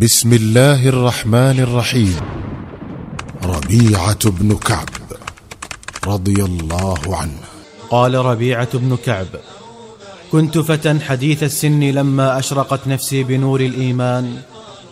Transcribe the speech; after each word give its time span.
بسم 0.00 0.32
الله 0.32 0.88
الرحمن 0.88 1.60
الرحيم. 1.60 2.16
ربيعة 3.44 4.30
بن 4.30 4.56
كعب 4.56 4.88
رضي 6.06 6.44
الله 6.44 7.16
عنه. 7.16 7.40
قال 7.90 8.14
ربيعة 8.14 8.78
بن 8.78 8.96
كعب 8.96 9.26
كنت 10.32 10.58
فتى 10.58 11.00
حديث 11.00 11.42
السن 11.42 11.80
لما 11.80 12.38
أشرقت 12.38 12.88
نفسي 12.88 13.22
بنور 13.22 13.60
الإيمان 13.60 14.36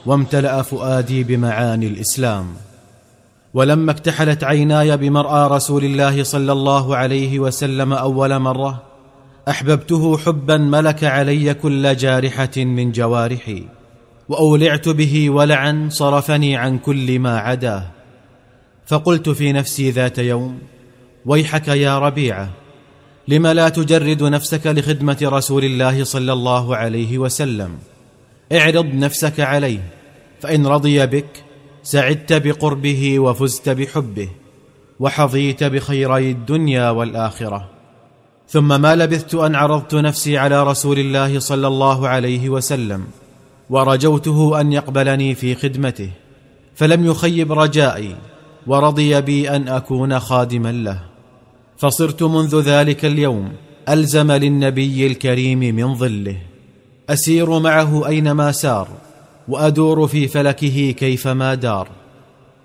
وامتلأ 0.06 0.62
فؤادي 0.62 1.24
بمعاني 1.24 1.86
الإسلام. 1.86 2.46
ولما 3.54 3.92
اكتحلت 3.92 4.44
عيناي 4.44 4.96
بمرأى 4.96 5.56
رسول 5.56 5.84
الله 5.84 6.22
صلى 6.22 6.52
الله 6.52 6.96
عليه 6.96 7.38
وسلم 7.38 7.92
أول 7.92 8.38
مرة 8.38 8.82
أحببته 9.48 10.18
حبا 10.18 10.56
ملك 10.56 11.04
علي 11.04 11.54
كل 11.54 11.96
جارحة 11.96 12.56
من 12.56 12.92
جوارحي. 12.92 13.77
وأولعت 14.28 14.88
به 14.88 15.30
ولعا 15.30 15.88
صرفني 15.90 16.56
عن 16.56 16.78
كل 16.78 17.18
ما 17.18 17.38
عداه 17.38 17.90
فقلت 18.86 19.28
في 19.28 19.52
نفسي 19.52 19.90
ذات 19.90 20.18
يوم 20.18 20.58
ويحك 21.26 21.68
يا 21.68 21.98
ربيعه 21.98 22.50
لم 23.28 23.46
لا 23.46 23.68
تجرد 23.68 24.22
نفسك 24.22 24.66
لخدمة 24.66 25.18
رسول 25.22 25.64
الله 25.64 26.04
صلى 26.04 26.32
الله 26.32 26.76
عليه 26.76 27.18
وسلم؟ 27.18 27.78
اعرض 28.52 28.86
نفسك 28.94 29.40
عليه 29.40 29.80
فإن 30.40 30.66
رضي 30.66 31.06
بك 31.06 31.44
سعدت 31.82 32.32
بقربه 32.32 33.18
وفزت 33.18 33.68
بحبه 33.68 34.28
وحظيت 35.00 35.64
بخيري 35.64 36.30
الدنيا 36.30 36.90
والآخرة. 36.90 37.68
ثم 38.48 38.80
ما 38.80 38.94
لبثت 38.94 39.34
أن 39.34 39.54
عرضت 39.54 39.94
نفسي 39.94 40.38
على 40.38 40.62
رسول 40.62 40.98
الله 40.98 41.38
صلى 41.38 41.66
الله 41.66 42.08
عليه 42.08 42.48
وسلم 42.48 43.04
ورجوته 43.70 44.60
أن 44.60 44.72
يقبلني 44.72 45.34
في 45.34 45.54
خدمته 45.54 46.10
فلم 46.74 47.06
يخيب 47.06 47.52
رجائي 47.52 48.16
ورضي 48.66 49.20
بي 49.20 49.50
أن 49.50 49.68
أكون 49.68 50.18
خادما 50.18 50.72
له. 50.72 51.00
فصرت 51.78 52.22
منذ 52.22 52.60
ذلك 52.60 53.04
اليوم 53.04 53.52
ألزم 53.88 54.32
للنبي 54.32 55.06
الكريم 55.06 55.58
من 55.58 55.94
ظله. 55.94 56.36
أسير 57.10 57.58
معه 57.58 58.08
أينما 58.08 58.52
سار 58.52 58.88
وأدور 59.48 60.06
في 60.06 60.28
فلكه 60.28 60.90
كيفما 60.90 61.54
دار. 61.54 61.88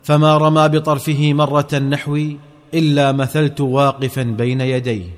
فما 0.03 0.37
رمى 0.37 0.69
بطرفه 0.69 1.33
مرة 1.33 1.75
نحوي 1.75 2.37
إلا 2.73 3.11
مثلت 3.11 3.61
واقفا 3.61 4.23
بين 4.23 4.61
يديه 4.61 5.09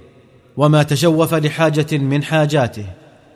وما 0.58 0.84
تشوف 0.84 1.34
لحاجة 1.34 1.98
من 1.98 2.24
حاجاته. 2.24 2.86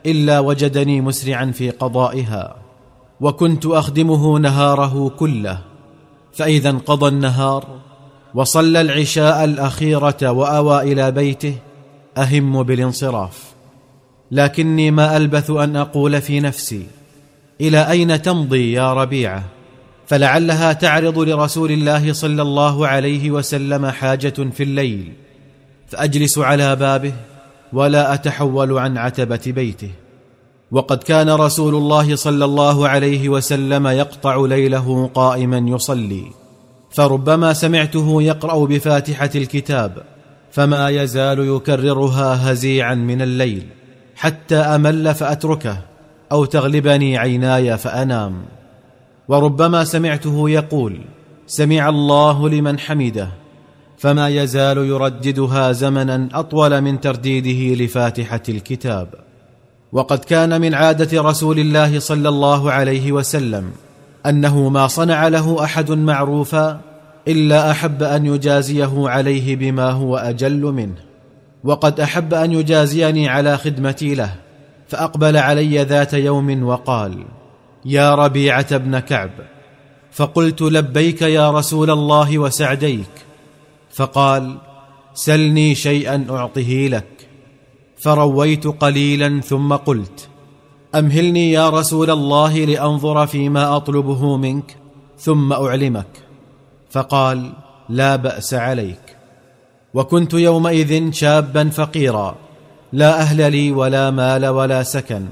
إلا 0.06 0.40
وجدني 0.40 1.00
مسرعا 1.00 1.52
في 1.54 1.70
قضائها 1.70 2.56
وكنت 3.20 3.66
أخدمه 3.66 4.38
نهاره 4.38 5.08
كله 5.08 5.58
فإذا 6.32 6.70
انقضى 6.70 7.08
النهار 7.08 7.64
وصلى 8.34 8.80
العشاء 8.80 9.44
الأخيرة 9.44 10.30
وأوى 10.30 10.92
إلى 10.92 11.10
بيته 11.10 11.54
أهم 12.18 12.62
بالانصراف. 12.62 13.50
لكني 14.30 14.90
ما 14.90 15.16
ألبث 15.16 15.50
أن 15.50 15.76
أقول 15.76 16.22
في 16.22 16.40
نفسي 16.40 16.86
إلى 17.60 17.90
أين 17.90 18.22
تمضي 18.22 18.72
يا 18.72 18.92
ربيعة؟ 18.92 19.44
فلعلها 20.06 20.72
تعرض 20.72 21.18
لرسول 21.18 21.72
الله 21.72 22.12
صلى 22.12 22.42
الله 22.42 22.86
عليه 22.86 23.30
وسلم 23.30 23.86
حاجة 23.86 24.34
في 24.52 24.62
الليل 24.62 25.12
فأجلس 25.88 26.38
على 26.38 26.76
بابه 26.76 27.12
ولا 27.72 28.14
أتحول 28.14 28.78
عن 28.78 28.98
عتبة 28.98 29.40
بيته. 29.46 29.90
وقد 30.70 31.02
كان 31.02 31.30
رسول 31.30 31.74
الله 31.74 32.16
صلى 32.16 32.44
الله 32.44 32.88
عليه 32.88 33.28
وسلم 33.28 33.86
يقطع 33.86 34.46
ليله 34.46 35.10
قائما 35.14 35.58
يصلي. 35.58 36.24
فربما 36.90 37.52
سمعته 37.52 38.22
يقرأ 38.22 38.66
بفاتحة 38.66 39.30
الكتاب 39.34 40.02
فما 40.52 40.88
يزال 40.88 41.38
يكررها 41.56 42.52
هزيعا 42.52 42.94
من 42.94 43.22
الليل 43.22 43.66
حتى 44.16 44.56
أمل 44.56 45.14
فأتركه 45.14 45.78
أو 46.32 46.44
تغلبني 46.44 47.18
عيناي 47.18 47.78
فأنام. 47.78 48.42
وربما 49.28 49.84
سمعته 49.84 50.50
يقول 50.50 51.00
سمع 51.46 51.88
الله 51.88 52.48
لمن 52.48 52.78
حمده 52.78 53.28
فما 54.00 54.28
يزال 54.28 54.78
يرددها 54.78 55.72
زمنا 55.72 56.28
أطول 56.32 56.80
من 56.80 57.00
ترديده 57.00 57.84
لفاتحة 57.84 58.42
الكتاب. 58.48 59.08
وقد 59.92 60.18
كان 60.18 60.60
من 60.60 60.74
عادة 60.74 61.22
رسول 61.22 61.58
الله 61.58 61.98
صلى 61.98 62.28
الله 62.28 62.72
عليه 62.72 63.12
وسلم 63.12 63.70
أنه 64.26 64.68
ما 64.68 64.86
صنع 64.86 65.28
له 65.28 65.64
أحد 65.64 65.90
معروفا 65.90 66.80
إلا 67.28 67.70
أحب 67.70 68.02
أن 68.02 68.26
يجازيه 68.26 69.08
عليه 69.08 69.56
بما 69.56 69.90
هو 69.90 70.16
أجل 70.16 70.60
منه. 70.60 70.98
وقد 71.64 72.00
أحب 72.00 72.34
أن 72.34 72.52
يجازيني 72.52 73.28
على 73.28 73.58
خدمتي 73.58 74.14
له 74.14 74.34
فأقبل 74.88 75.36
علي 75.36 75.82
ذات 75.82 76.14
يوم 76.14 76.62
وقال 76.62 77.24
يا 77.84 78.14
ربيعة 78.14 78.76
بن 78.76 78.98
كعب 78.98 79.30
فقلت 80.12 80.62
لبيك 80.62 81.22
يا 81.22 81.50
رسول 81.50 81.90
الله 81.90 82.38
وسعديك 82.38 83.29
فقال 83.94 84.56
سلني 85.14 85.74
شيئا 85.74 86.26
اعطه 86.30 86.88
لك. 86.88 87.28
فرويت 87.98 88.66
قليلا 88.66 89.40
ثم 89.40 89.72
قلت 89.72 90.28
أمهلني 90.94 91.52
يا 91.52 91.68
رسول 91.68 92.10
الله 92.10 92.64
لأنظر 92.64 93.26
فيما 93.26 93.76
أطلبه 93.76 94.36
منك 94.36 94.76
ثم 95.18 95.52
أعلمك. 95.52 96.06
فقال 96.90 97.52
لا 97.88 98.16
بأس 98.16 98.54
عليك. 98.54 99.16
وكنت 99.94 100.34
يومئذ 100.34 101.12
شابا 101.12 101.68
فقيرا 101.68 102.36
لا 102.92 103.20
أهل 103.20 103.52
لي 103.52 103.72
ولا 103.72 104.10
مال 104.10 104.46
ولا 104.46 104.82
سكن. 104.82 105.26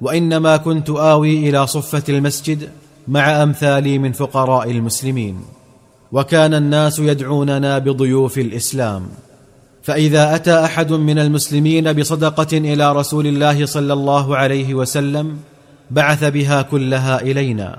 وإنما 0.00 0.56
كنت 0.56 0.90
آوي 0.90 1.48
إلى 1.48 1.66
صفة 1.66 2.02
المسجد 2.08 2.70
مع 3.08 3.42
أمثالي 3.42 3.98
من 3.98 4.12
فقراء 4.12 4.70
المسلمين. 4.70 5.55
وكان 6.12 6.54
الناس 6.54 6.98
يدعوننا 6.98 7.78
بضيوف 7.78 8.38
الإسلام. 8.38 9.08
فإذا 9.82 10.34
أتى 10.34 10.64
أحد 10.64 10.92
من 10.92 11.18
المسلمين 11.18 11.92
بصدقة 11.92 12.58
إلى 12.58 12.92
رسول 12.92 13.26
الله 13.26 13.66
صلى 13.66 13.92
الله 13.92 14.36
عليه 14.36 14.74
وسلم 14.74 15.36
بعث 15.90 16.24
بها 16.24 16.62
كلها 16.62 17.22
إلينا. 17.22 17.78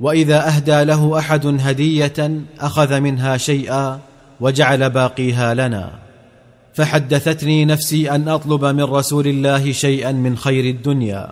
وإذا 0.00 0.48
أهدى 0.48 0.84
له 0.84 1.18
أحد 1.18 1.46
هدية 1.60 2.30
أخذ 2.60 3.00
منها 3.00 3.36
شيئا 3.36 3.98
وجعل 4.40 4.90
باقيها 4.90 5.54
لنا. 5.54 5.90
فحدثتني 6.74 7.64
نفسي 7.64 8.10
أن 8.10 8.28
أطلب 8.28 8.64
من 8.64 8.84
رسول 8.84 9.26
الله 9.26 9.72
شيئا 9.72 10.12
من 10.12 10.36
خير 10.36 10.64
الدنيا. 10.64 11.30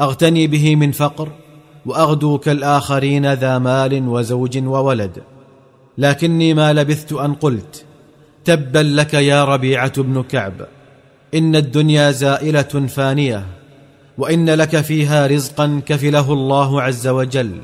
أغتني 0.00 0.46
به 0.46 0.76
من 0.76 0.92
فقر 0.92 1.28
وأغدو 1.86 2.38
كالآخرين 2.38 3.32
ذا 3.32 3.58
مال 3.58 4.08
وزوج 4.08 4.66
وولد. 4.66 5.22
لكني 5.98 6.54
ما 6.54 6.72
لبثت 6.72 7.12
أن 7.12 7.34
قلت 7.34 7.84
تبا 8.44 8.78
لك 8.78 9.14
يا 9.14 9.44
ربيعة 9.44 10.02
بن 10.02 10.22
كعب 10.22 10.66
إن 11.34 11.56
الدنيا 11.56 12.10
زائلة 12.10 12.62
فانية 12.62 13.46
وإن 14.18 14.50
لك 14.50 14.80
فيها 14.80 15.26
رزقا 15.26 15.82
كفله 15.86 16.32
الله 16.32 16.82
عز 16.82 17.08
وجل 17.08 17.60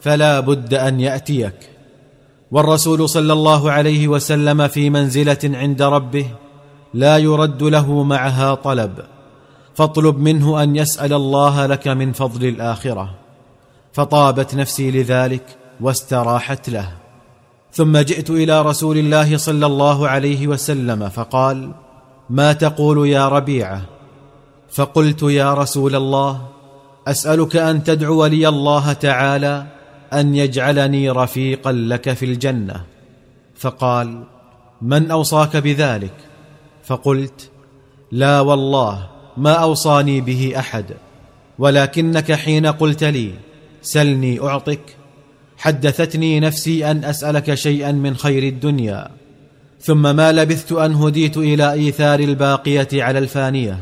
فلا 0.00 0.40
بد 0.40 0.74
أن 0.74 1.00
يأتيك. 1.00 1.54
والرسول 2.50 3.08
صلى 3.08 3.32
الله 3.32 3.70
عليه 3.70 4.08
وسلم 4.08 4.68
في 4.68 4.90
منزلة 4.90 5.38
عند 5.44 5.82
ربه 5.82 6.26
لا 6.94 7.18
يرد 7.18 7.62
له 7.62 8.02
معها 8.02 8.54
طلب 8.54 8.98
فاطلب 9.74 10.18
منه 10.18 10.62
أن 10.62 10.76
يسأل 10.76 11.12
الله 11.12 11.66
لك 11.66 11.88
من 11.88 12.12
فضل 12.12 12.48
الآخرة. 12.48 13.14
فطابت 13.92 14.54
نفسي 14.54 14.90
لذلك 14.90 15.44
واستراحت 15.80 16.70
له. 16.70 16.92
ثم 17.72 17.98
جئت 17.98 18.30
إلى 18.30 18.62
رسول 18.62 18.98
الله 18.98 19.36
صلى 19.36 19.66
الله 19.66 20.08
عليه 20.08 20.46
وسلم 20.46 21.08
فقال 21.08 21.70
ما 22.30 22.52
تقول 22.52 23.08
يا 23.08 23.28
ربيعة؟ 23.28 23.82
فقلت 24.70 25.22
يا 25.22 25.54
رسول 25.54 25.94
الله 25.96 26.46
أسألك 27.06 27.56
أن 27.56 27.84
تدعو 27.84 28.26
لي 28.26 28.48
الله 28.48 28.92
تعالى 28.92 29.66
أن 30.12 30.34
يجعلني 30.34 31.10
رفيقا 31.10 31.72
لك 31.72 32.12
في 32.12 32.24
الجنة. 32.24 32.84
فقال 33.56 34.22
من 34.82 35.10
أوصاك 35.10 35.56
بذلك؟ 35.56 36.14
فقلت 36.84 37.50
لا 38.12 38.40
والله 38.40 39.08
ما 39.36 39.52
أوصاني 39.52 40.20
به 40.20 40.52
أحد 40.58 40.84
ولكنك 41.58 42.32
حين 42.32 42.66
قلت 42.66 43.04
لي 43.04 43.32
سلني 43.82 44.40
أعطك 44.40 44.96
حدثتني 45.60 46.40
نفسي 46.40 46.90
أن 46.90 47.04
أسألك 47.04 47.54
شيئا 47.54 47.92
من 47.92 48.16
خير 48.16 48.42
الدنيا 48.42 49.08
ثم 49.80 50.16
ما 50.16 50.32
لبثت 50.32 50.72
أن 50.72 50.94
هديت 50.94 51.36
إلى 51.36 51.72
إيثار 51.72 52.20
الباقية 52.20 52.88
على 52.92 53.18
الفانية 53.18 53.78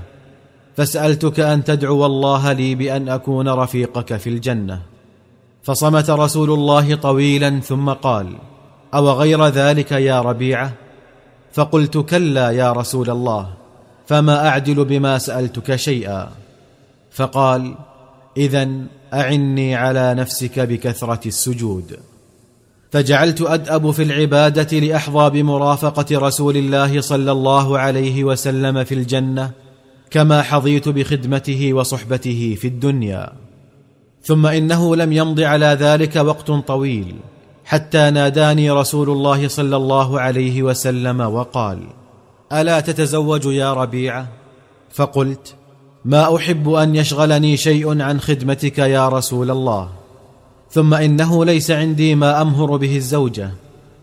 فسألتك 0.76 1.40
أن 1.40 1.64
تدعو 1.64 2.06
الله 2.06 2.52
لي 2.52 2.74
بأن 2.74 3.08
أكون 3.08 3.48
رفيقك 3.48 4.16
في 4.16 4.30
الجنة. 4.30 4.80
فصمت 5.62 6.10
رسول 6.10 6.50
الله 6.50 6.94
طويلا 6.94 7.60
ثم 7.60 7.90
قال 7.90 8.34
أو 8.94 9.10
غير 9.10 9.46
ذلك 9.46 9.92
يا 9.92 10.20
ربيعة؟ 10.20 10.72
فقلت 11.52 11.98
كلا 11.98 12.50
يا 12.50 12.72
رسول 12.72 13.10
الله 13.10 13.50
فما 14.06 14.48
أعدل 14.48 14.84
بما 14.84 15.18
سألتك 15.18 15.76
شيئا. 15.76 16.28
فقال 17.10 17.74
اذا 18.36 18.68
أعني 19.14 19.74
على 19.74 20.14
نفسك 20.14 20.60
بكثرة 20.60 21.28
السجود. 21.28 21.98
فجعلت 22.90 23.40
أدأب 23.42 23.90
في 23.90 24.02
العبادة 24.02 24.78
لأحظى 24.78 25.30
بمرافقة 25.30 26.18
رسول 26.18 26.56
الله 26.56 27.00
صلى 27.00 27.32
الله 27.32 27.78
عليه 27.78 28.24
وسلم 28.24 28.84
في 28.84 28.94
الجنة 28.94 29.50
كما 30.10 30.42
حظيت 30.42 30.88
بخدمته 30.88 31.72
وصحبته 31.72 32.56
في 32.60 32.66
الدنيا. 32.68 33.32
ثم 34.22 34.46
إنه 34.46 34.96
لم 34.96 35.12
يمض 35.12 35.40
على 35.40 35.66
ذلك 35.66 36.16
وقت 36.16 36.50
طويل 36.50 37.14
حتى 37.64 38.10
ناداني 38.10 38.70
رسول 38.70 39.10
الله 39.10 39.48
صلى 39.48 39.76
الله 39.76 40.20
عليه 40.20 40.62
وسلم 40.62 41.20
وقال 41.20 41.78
ألا 42.52 42.80
تتزوج 42.80 43.44
يا 43.46 43.74
ربيعة؟ 43.74 44.28
فقلت 44.90 45.54
ما 46.04 46.36
أحب 46.36 46.68
أن 46.68 46.96
يشغلني 46.96 47.56
شيء 47.56 48.02
عن 48.02 48.20
خدمتك 48.20 48.78
يا 48.78 49.08
رسول 49.08 49.50
الله. 49.50 49.90
ثم 50.70 50.94
إنه 50.94 51.44
ليس 51.44 51.70
عندي 51.70 52.14
ما 52.14 52.42
أمهر 52.42 52.76
به 52.76 52.96
الزوجة 52.96 53.50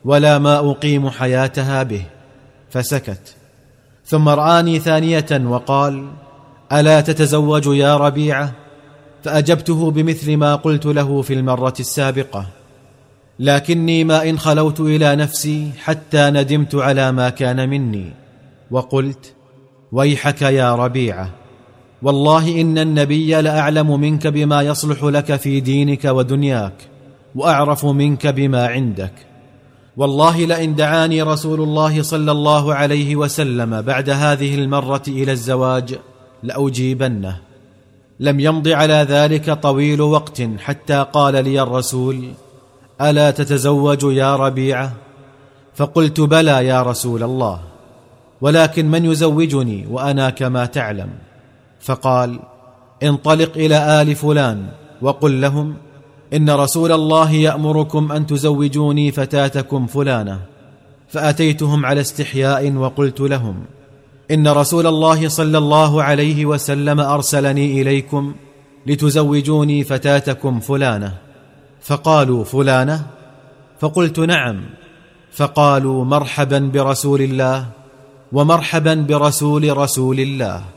ولا 0.05 0.39
ما 0.39 0.71
أقيم 0.71 1.09
حياتها 1.09 1.83
به. 1.83 2.05
فسكت. 2.69 3.35
ثم 4.05 4.29
رآني 4.29 4.79
ثانية 4.79 5.25
وقال 5.31 6.07
ألا 6.71 7.01
تتزوج 7.01 7.65
يا 7.67 7.97
ربيعة؟ 7.97 8.51
فأجبته 9.23 9.91
بمثل 9.91 10.37
ما 10.37 10.55
قلت 10.55 10.85
له 10.85 11.21
في 11.21 11.33
المرة 11.33 11.73
السابقة. 11.79 12.45
لكني 13.39 14.03
ما 14.03 14.29
إن 14.29 14.39
خلوت 14.39 14.79
إلى 14.79 15.15
نفسي 15.15 15.71
حتى 15.83 16.29
ندمت 16.29 16.75
على 16.75 17.11
ما 17.11 17.29
كان 17.29 17.69
مني. 17.69 18.13
وقلت 18.71 19.33
ويحك 19.91 20.41
يا 20.41 20.75
ربيعة. 20.75 21.29
والله 22.05 22.61
إن 22.61 22.77
النبي 22.77 23.41
لأعلم 23.41 23.99
منك 23.99 24.27
بما 24.27 24.61
يصلح 24.61 25.03
لك 25.03 25.35
في 25.35 25.59
دينك 25.59 26.05
ودنياك 26.05 26.73
وأعرف 27.35 27.85
منك 27.85 28.27
بما 28.27 28.67
عندك. 28.67 29.13
والله 29.97 30.45
لئن 30.45 30.75
دعاني 30.75 31.21
رسول 31.21 31.61
الله 31.61 32.01
صلى 32.01 32.31
الله 32.31 32.73
عليه 32.73 33.15
وسلم 33.15 33.81
بعد 33.81 34.09
هذه 34.09 34.55
المرة 34.55 35.01
إلى 35.07 35.31
الزواج 35.31 35.95
لأجيبنه. 36.43 37.37
لم 38.19 38.39
يمض 38.39 38.67
على 38.67 39.05
ذلك 39.09 39.49
طويل 39.51 40.01
وقت 40.01 40.41
حتى 40.59 41.05
قال 41.13 41.43
لي 41.43 41.61
الرسول 41.61 42.29
ألا 43.01 43.31
تتزوج 43.31 44.03
يا 44.03 44.35
ربيعة؟ 44.35 44.93
فقلت 45.75 46.21
بلى 46.21 46.65
يا 46.67 46.81
رسول 46.81 47.23
الله 47.23 47.59
ولكن 48.41 48.91
من 48.91 49.05
يزوجني 49.05 49.85
وأنا 49.89 50.29
كما 50.29 50.65
تعلم؟ 50.65 51.24
فقال 51.85 52.39
انطلق 53.03 53.51
إلى 53.55 54.01
آل 54.01 54.15
فلان 54.15 54.65
وقل 55.01 55.41
لهم 55.41 55.75
إن 56.33 56.49
رسول 56.49 56.91
الله 56.91 57.31
يأمركم 57.31 58.11
أن 58.11 58.27
تزوجوني 58.27 59.11
فتاتكم 59.11 59.87
فلانة. 59.87 60.39
فأتيتهم 61.07 61.85
على 61.85 62.01
استحياء 62.01 62.73
وقلت 62.73 63.21
لهم 63.21 63.65
إن 64.31 64.47
رسول 64.47 64.87
الله 64.87 65.27
صلى 65.27 65.57
الله 65.57 66.03
عليه 66.03 66.45
وسلم 66.45 66.99
أرسلني 66.99 67.81
إليكم 67.81 68.33
لتزوجوني 68.85 69.83
فتاتكم 69.83 70.59
فلانة. 70.59 71.13
فقالوا 71.81 72.43
فلانة؟ 72.43 73.05
فقلت 73.79 74.19
نعم. 74.19 74.61
فقالوا 75.31 76.05
مرحبا 76.05 76.59
برسول 76.59 77.21
الله 77.21 77.65
ومرحبا 78.31 78.93
برسول 78.93 79.77
رسول 79.77 80.19
الله. 80.19 80.74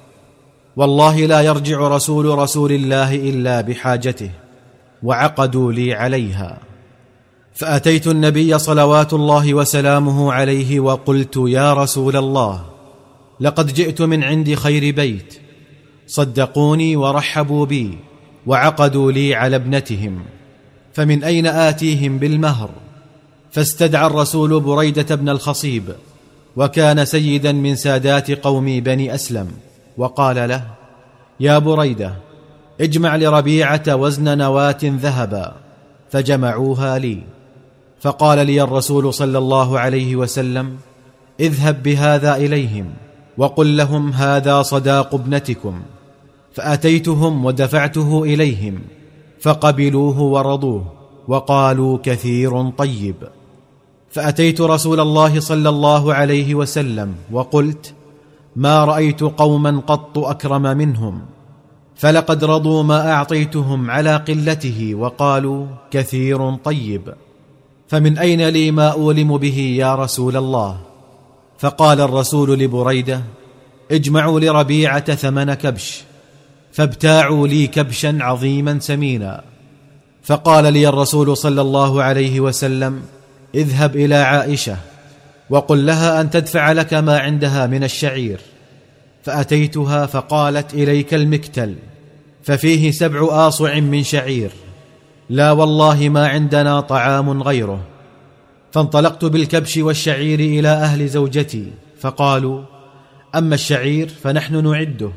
والله 0.78 1.26
لا 1.26 1.40
يرجع 1.40 1.88
رسول 1.88 2.38
رسول 2.38 2.72
الله 2.72 3.14
إلا 3.14 3.60
بحاجته 3.60 4.30
وعقدوا 5.02 5.72
لي 5.72 5.94
عليها. 5.94 6.58
فأتيت 7.54 8.06
النبي 8.06 8.58
صلوات 8.58 9.12
الله 9.12 9.54
وسلامه 9.54 10.32
عليه 10.32 10.80
وقلت 10.80 11.34
يا 11.36 11.74
رسول 11.74 12.16
الله 12.16 12.64
لقد 13.40 13.74
جئت 13.74 14.02
من 14.02 14.24
عند 14.24 14.54
خير 14.54 14.94
بيت 14.94 15.38
صدقوني 16.06 16.96
ورحبوا 16.96 17.66
بي 17.66 17.98
وعقدوا 18.46 19.12
لي 19.12 19.34
على 19.34 19.56
ابنتهم 19.56 20.22
فمن 20.92 21.24
أين 21.24 21.46
آتيهم 21.46 22.18
بالمهر؟ 22.18 22.70
فاستدعى 23.50 24.06
الرسول 24.06 24.60
بريدة 24.60 25.14
بن 25.14 25.28
الخصيب 25.28 25.84
وكان 26.56 27.04
سيدا 27.04 27.52
من 27.52 27.76
سادات 27.76 28.30
قوم 28.30 28.80
بني 28.80 29.14
أسلم. 29.14 29.67
وقال 29.98 30.48
له 30.48 30.64
يا 31.40 31.58
بريدة 31.58 32.12
اجمع 32.80 33.16
لربيعة 33.16 33.82
وزن 33.88 34.38
نواة 34.38 34.78
ذهبا 34.84 35.54
فجمعوها 36.10 36.98
لي. 36.98 37.22
فقال 38.00 38.46
لي 38.46 38.62
الرسول 38.62 39.14
صلى 39.14 39.38
الله 39.38 39.78
عليه 39.78 40.16
وسلم 40.16 40.76
اذهب 41.40 41.82
بهذا 41.82 42.36
إليهم 42.36 42.90
وقل 43.38 43.76
لهم 43.76 44.12
هذا 44.12 44.62
صداق 44.62 45.14
ابنتكم. 45.14 45.82
فأتيتهم 46.54 47.44
ودفعته 47.44 48.24
إليهم 48.24 48.78
فقبلوه 49.40 50.20
ورضوه 50.20 50.92
وقالوا 51.28 51.98
كثير 52.02 52.70
طيب. 52.70 53.16
فأتيت 54.10 54.60
رسول 54.60 55.00
الله 55.00 55.40
صلى 55.40 55.68
الله 55.68 56.14
عليه 56.14 56.54
وسلم 56.54 57.14
وقلت 57.32 57.94
ما 58.58 58.84
رأيت 58.84 59.20
قوما 59.20 59.82
قط 59.86 60.18
أكرم 60.18 60.62
منهم 60.62 61.20
فلقد 61.96 62.44
رضوا 62.44 62.82
ما 62.82 63.12
أعطيتهم 63.12 63.90
على 63.90 64.16
قلته 64.16 64.94
وقالوا 64.94 65.66
كثير 65.90 66.54
طيب. 66.54 67.14
فمن 67.88 68.18
أين 68.18 68.48
لي 68.48 68.70
ما 68.70 68.88
أولم 68.88 69.36
به 69.36 69.58
يا 69.78 69.94
رسول 69.94 70.36
الله؟ 70.36 70.80
فقال 71.58 72.00
الرسول 72.00 72.58
لبريدة 72.58 73.22
اجمعوا 73.90 74.40
لربيعة 74.40 75.14
ثمن 75.14 75.54
كبش 75.54 76.02
فابتاعوا 76.72 77.48
لي 77.48 77.66
كبشا 77.66 78.18
عظيما 78.20 78.78
سمينا. 78.78 79.44
فقال 80.22 80.72
لي 80.72 80.88
الرسول 80.88 81.36
صلى 81.36 81.60
الله 81.60 82.02
عليه 82.02 82.40
وسلم 82.40 83.02
اذهب 83.54 83.96
إلى 83.96 84.14
عائشة 84.14 84.76
وقل 85.50 85.86
لها 85.86 86.20
أن 86.20 86.30
تدفع 86.30 86.72
لك 86.72 86.94
ما 86.94 87.18
عندها 87.18 87.66
من 87.66 87.84
الشعير. 87.84 88.40
فأتيتها 89.22 90.06
فقالت 90.06 90.74
إليك 90.74 91.14
المكتل 91.14 91.74
ففيه 92.42 92.90
سبع 92.90 93.46
آصع 93.48 93.80
من 93.80 94.02
شعير. 94.02 94.50
لا 95.30 95.52
والله 95.52 96.08
ما 96.08 96.28
عندنا 96.28 96.80
طعام 96.80 97.42
غيره. 97.42 97.80
فانطلقت 98.72 99.24
بالكبش 99.24 99.76
والشعير 99.76 100.40
إلى 100.40 100.68
أهل 100.68 101.08
زوجتي 101.08 101.72
فقالوا 102.00 102.62
أما 103.34 103.54
الشعير 103.54 104.08
فنحن 104.08 104.64
نعده 104.70 105.10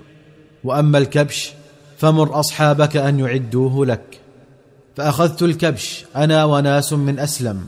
وأما 0.63 0.97
الكبش 0.97 1.51
فمر 1.97 2.39
أصحابك 2.39 2.97
أن 2.97 3.19
يعدوه 3.19 3.85
لك. 3.85 4.19
فأخذت 4.95 5.43
الكبش 5.43 6.05
أنا 6.15 6.45
وناس 6.45 6.93
من 6.93 7.19
أسلم. 7.19 7.61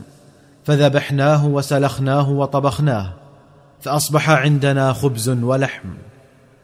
فذبحناه 0.64 1.46
وسلخناه 1.46 2.30
وطبخناه 2.30 3.12
فأصبح 3.80 4.30
عندنا 4.30 4.92
خبز 4.92 5.28
ولحم 5.28 5.88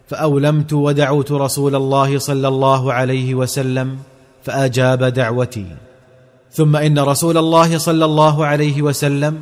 فأولمت 0.09 0.73
ودعوت 0.73 1.33
رسول 1.33 1.75
الله 1.75 2.19
صلى 2.19 2.49
الله 2.49 2.93
عليه 2.93 3.35
وسلم 3.35 3.99
فأجاب 4.43 5.05
دعوتي. 5.05 5.67
ثم 6.53 6.77
إن 6.77 6.99
رسول 6.99 7.39
الله 7.39 7.79
صلى 7.79 8.05
الله 8.05 8.47
عليه 8.47 8.83
وسلم 8.83 9.41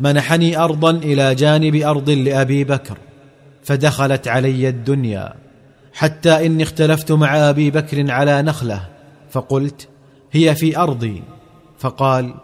منحني 0.00 0.58
أرضا 0.58 0.90
إلى 0.90 1.34
جانب 1.34 1.74
أرض 1.76 2.10
لأبي 2.10 2.64
بكر 2.64 2.98
فدخلت 3.64 4.28
علي 4.28 4.68
الدنيا 4.68 5.34
حتى 5.94 6.46
إني 6.46 6.62
اختلفت 6.62 7.12
مع 7.12 7.50
أبي 7.50 7.70
بكر 7.70 8.10
على 8.10 8.42
نخلة 8.42 8.80
فقلت 9.30 9.88
هي 10.32 10.54
في 10.54 10.78
أرضي. 10.78 11.22
فقال 11.78 12.34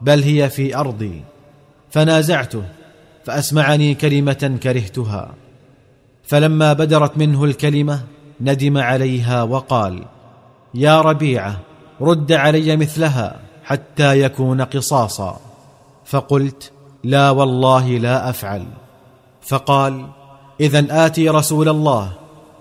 بل 0.00 0.22
هي 0.22 0.50
في 0.50 0.76
أرضي. 0.76 1.22
فنازعته 1.90 2.62
فأسمعني 3.24 3.94
كلمة 3.94 4.58
كرهتها. 4.62 5.34
فلما 6.24 6.72
بدرت 6.72 7.18
منه 7.18 7.44
الكلمة 7.44 8.02
ندم 8.40 8.78
عليها 8.78 9.42
وقال 9.42 10.04
يا 10.74 11.00
ربيعة 11.00 11.60
رد 12.00 12.32
علي 12.32 12.76
مثلها 12.76 13.40
حتى 13.64 14.20
يكون 14.20 14.60
قصاصا. 14.60 15.40
فقلت 16.04 16.72
لا 17.04 17.30
والله 17.30 17.88
لا 17.88 18.30
أفعل. 18.30 18.64
فقال 19.42 20.06
اذا 20.60 21.06
آتي 21.06 21.28
رسول 21.28 21.68
الله 21.68 22.12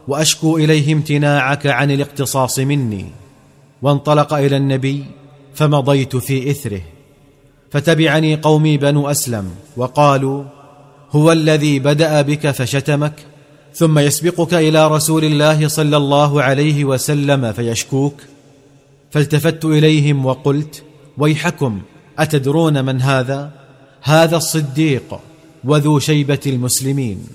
وأشكو 0.08 0.58
إليه 0.58 0.94
امتناعك 0.94 1.68
عن 1.68 1.92
الاقتصاص 1.92 2.60
مني. 2.60 3.06
وانطلق 3.82 4.34
إلى 4.34 4.58
النبي 4.58 5.06
فمضيت 5.54 6.16
في 6.16 6.52
إثره. 6.52 6.82
فتبعني 7.72 8.36
قومي 8.36 8.78
بنو 8.78 9.10
أسلم 9.10 9.52
وقالوا 9.78 10.44
هو 11.12 11.32
الذي 11.32 11.80
بدأ 11.80 12.22
بك 12.22 12.52
فشتمك 12.52 13.14
ثم 13.74 14.00
يسبقك 14.00 14.54
إلى 14.54 14.88
رسول 14.88 15.26
الله 15.26 15.68
صلى 15.68 15.98
الله 15.98 16.44
عليه 16.44 16.86
وسلم 16.86 17.52
فيشكوك؟ 17.52 18.14
فالتفت 19.12 19.66
إليهم 19.66 20.26
وقلت 20.26 20.84
ويحكم 21.18 21.82
أتدرون 22.20 22.86
من 22.86 23.02
هذا؟ 23.02 23.52
هذا 24.02 24.38
الصديق 24.38 25.20
وذو 25.64 26.00
شيبة 26.00 26.40
المسلمين. 26.48 27.28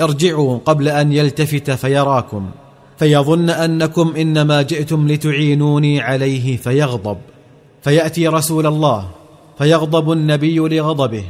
ارجعوا 0.00 0.58
قبل 0.58 0.88
أن 0.88 1.12
يلتفت 1.12 1.70
فيراكم 1.70 2.50
فيظن 2.98 3.50
أنكم 3.50 4.14
إنما 4.16 4.62
جئتم 4.62 5.08
لتعينوني 5.08 6.00
عليه 6.00 6.56
فيغضب. 6.56 7.18
فيأتي 7.82 8.28
رسول 8.28 8.66
الله 8.66 9.19
فيغضب 9.60 10.12
النبي 10.12 10.58
لغضبه 10.58 11.24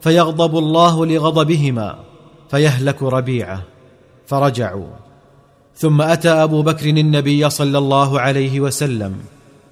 فيغضب 0.00 0.58
الله 0.58 1.06
لغضبهما 1.06 1.98
فيهلك 2.50 3.02
ربيعه 3.02 3.62
فرجعوا. 4.26 4.88
ثم 5.76 6.02
أتى 6.02 6.28
أبو 6.28 6.62
بكر 6.62 6.86
النبي 6.86 7.50
صلى 7.50 7.78
الله 7.78 8.20
عليه 8.20 8.60
وسلم 8.60 9.16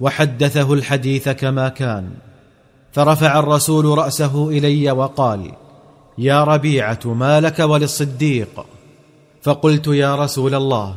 وحدثه 0.00 0.72
الحديث 0.72 1.28
كما 1.28 1.68
كان 1.68 2.10
فرفع 2.92 3.38
الرسول 3.38 3.98
رأسه 3.98 4.48
إلي 4.48 4.90
وقال 4.90 5.52
يا 6.18 6.44
ربيعة 6.44 7.00
ما 7.04 7.40
لك 7.40 7.58
وللصديق؟ 7.58 8.66
فقلت 9.42 9.86
يا 9.86 10.16
رسول 10.16 10.54
الله 10.54 10.94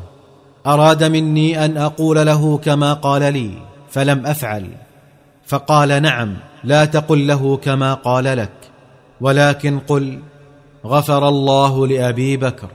أراد 0.67 1.03
مني 1.03 1.65
أن 1.65 1.77
أقول 1.77 2.25
له 2.25 2.57
كما 2.57 2.93
قال 2.93 3.33
لي 3.33 3.51
فلم 3.89 4.25
أفعل. 4.25 4.67
فقال 5.47 6.01
نعم. 6.01 6.48
لا 6.63 6.85
تقل 6.85 7.27
له 7.27 7.57
كما 7.57 7.93
قال 7.93 8.23
لك 8.23 8.51
ولكن 9.21 9.79
قل 9.79 10.19
غفر 10.85 11.27
الله 11.27 11.87
لأبي 11.87 12.37
بكر. 12.37 12.67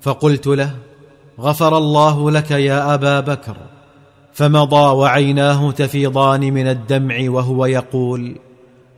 فقلت 0.00 0.46
له 0.46 0.74
غفر 1.40 1.78
الله 1.78 2.30
لك 2.30 2.50
يا 2.50 2.94
أبا 2.94 3.20
بكر. 3.20 3.56
فمضى 4.32 4.96
وعيناه 4.96 5.70
تفيضان 5.70 6.40
من 6.40 6.66
الدمع 6.68 7.30
وهو 7.30 7.66
يقول 7.66 8.36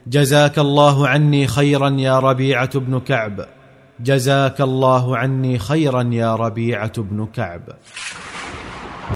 جزاك 0.07 0.59
الله 0.59 1.09
عني 1.09 1.47
خيرا 1.47 1.91
يا 1.91 2.19
ربيعة 2.19 2.79
بن 2.79 3.01
كعب. 3.01 3.47
جزاك 4.01 4.61
الله 4.61 5.17
عني 5.17 5.59
خيرا 5.59 6.03
يا 6.13 6.37
ربيعة 6.37 7.03
بن 7.03 7.27
كعب. 7.27 7.63